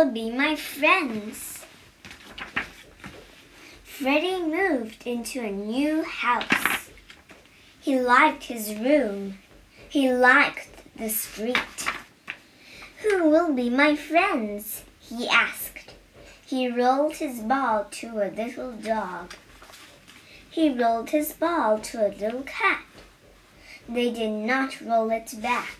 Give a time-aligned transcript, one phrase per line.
[0.00, 1.62] will be my friends?
[3.84, 6.88] Freddie moved into a new house.
[7.78, 9.36] He liked his room.
[9.90, 11.58] He liked the street.
[13.02, 14.84] Who will be my friends?
[15.00, 15.92] he asked.
[16.46, 19.34] He rolled his ball to a little dog.
[20.50, 22.84] He rolled his ball to a little cat.
[23.86, 25.76] They did not roll it back.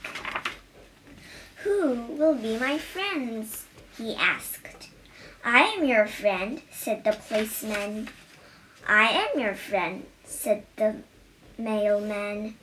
[1.65, 3.65] Who will be my friends?
[4.01, 4.89] He asked.
[5.45, 8.09] I am your friend, said the policeman.
[8.89, 10.97] I am your friend, said the
[11.59, 12.57] mailman.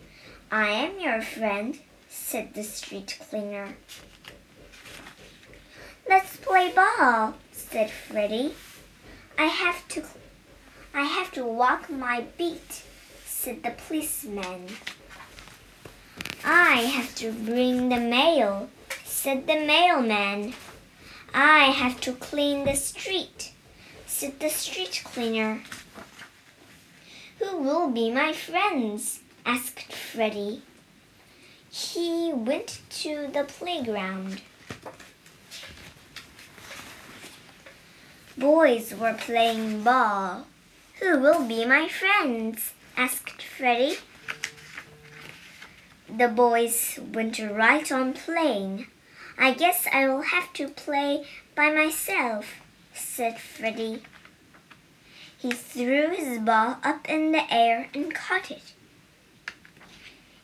[0.52, 3.78] I am your friend, said the street cleaner.
[6.09, 8.56] Let's play ball, said Freddie.
[9.38, 10.04] I have to
[10.94, 12.81] I have to walk my beat,
[13.26, 14.67] said the policeman.
[16.44, 18.70] I have to bring the mail,
[19.04, 20.54] said the mailman.
[21.34, 23.52] I have to clean the street,
[24.05, 25.61] said the street cleaner.
[27.39, 29.19] Who will be my friends?
[29.45, 30.61] asked Freddie.
[31.69, 34.42] He went to the playground.
[38.38, 40.47] Boys were playing ball.
[41.00, 42.73] Who will be my friends?
[42.95, 43.97] asked Freddie.
[46.09, 48.88] The boys went right on playing.
[49.38, 52.56] I guess I will have to play by myself,
[52.94, 54.02] said Freddie.
[55.38, 58.74] He threw his ball up in the air and caught it.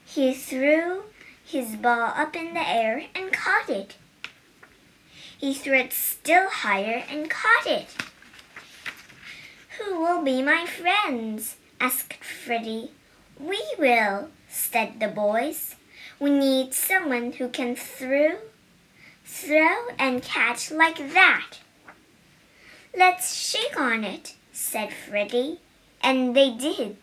[0.05, 1.03] He threw
[1.43, 3.95] his ball up in the air and caught it.
[5.37, 7.87] He threw it still higher and caught it.
[9.79, 11.57] Who will be my friends?
[11.79, 12.91] asked Freddie.
[13.39, 15.75] We will, said the boys.
[16.19, 18.37] We need someone who can throw,
[19.23, 21.57] throw and catch like that.
[22.95, 25.59] Let's shake on it, said Freddie,
[26.01, 26.97] and they did.